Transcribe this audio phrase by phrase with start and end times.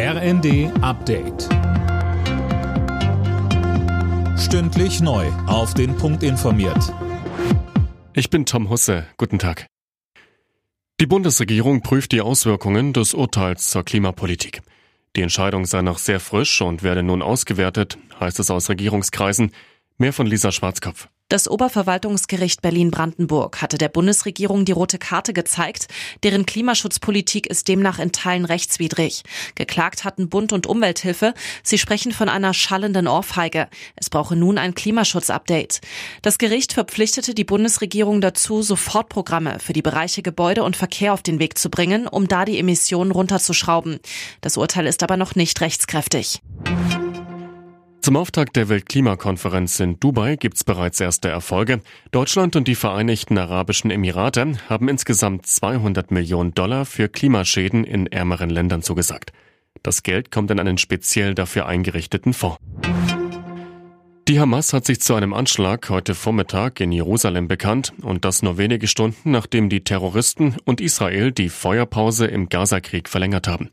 [0.00, 1.48] RND Update.
[4.38, 5.26] Stündlich neu.
[5.48, 6.94] Auf den Punkt informiert.
[8.14, 9.08] Ich bin Tom Husse.
[9.16, 9.66] Guten Tag.
[11.00, 14.62] Die Bundesregierung prüft die Auswirkungen des Urteils zur Klimapolitik.
[15.16, 19.50] Die Entscheidung sei noch sehr frisch und werde nun ausgewertet, heißt es aus Regierungskreisen.
[19.96, 21.08] Mehr von Lisa Schwarzkopf.
[21.30, 25.86] Das Oberverwaltungsgericht Berlin-Brandenburg hatte der Bundesregierung die rote Karte gezeigt.
[26.22, 29.24] Deren Klimaschutzpolitik ist demnach in Teilen rechtswidrig.
[29.54, 31.34] Geklagt hatten Bund und Umwelthilfe.
[31.62, 33.68] Sie sprechen von einer schallenden Ohrfeige.
[33.94, 35.82] Es brauche nun ein Klimaschutzupdate.
[36.22, 41.40] Das Gericht verpflichtete die Bundesregierung dazu, Sofortprogramme für die Bereiche Gebäude und Verkehr auf den
[41.40, 44.00] Weg zu bringen, um da die Emissionen runterzuschrauben.
[44.40, 46.40] Das Urteil ist aber noch nicht rechtskräftig.
[48.00, 51.80] Zum Auftakt der Weltklimakonferenz in Dubai gibt's bereits erste Erfolge.
[52.10, 58.50] Deutschland und die Vereinigten Arabischen Emirate haben insgesamt 200 Millionen Dollar für Klimaschäden in ärmeren
[58.50, 59.32] Ländern zugesagt.
[59.82, 62.58] Das Geld kommt in einen speziell dafür eingerichteten Fonds.
[64.28, 68.58] Die Hamas hat sich zu einem Anschlag heute Vormittag in Jerusalem bekannt und das nur
[68.58, 73.70] wenige Stunden nachdem die Terroristen und Israel die Feuerpause im Gazakrieg verlängert haben.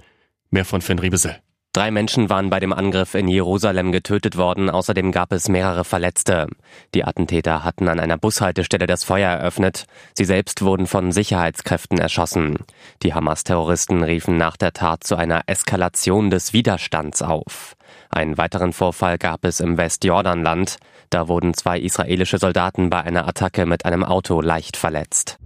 [0.52, 1.42] Mehr von Fenry Besell.
[1.76, 6.48] Drei Menschen waren bei dem Angriff in Jerusalem getötet worden, außerdem gab es mehrere Verletzte.
[6.94, 9.84] Die Attentäter hatten an einer Bushaltestelle das Feuer eröffnet.
[10.14, 12.59] Sie selbst wurden von Sicherheitskräften erschossen.
[13.03, 17.76] Die Hamas-Terroristen riefen nach der Tat zu einer Eskalation des Widerstands auf.
[18.09, 20.78] Einen weiteren Vorfall gab es im Westjordanland.
[21.09, 25.40] Da wurden zwei israelische Soldaten bei einer Attacke mit einem Auto leicht verletzt.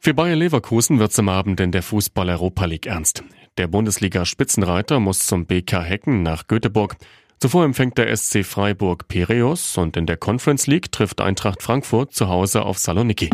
[0.00, 3.24] Für Bayer Leverkusen wird's am Abend in der Fußball-Europa League ernst.
[3.60, 6.96] Der Bundesliga-Spitzenreiter muss zum BK Hecken nach Göteborg.
[7.40, 12.30] Zuvor empfängt der SC Freiburg Piräus und in der Conference League trifft Eintracht Frankfurt zu
[12.30, 13.28] Hause auf Saloniki.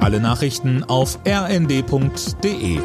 [0.00, 2.80] Alle Nachrichten auf rnd.de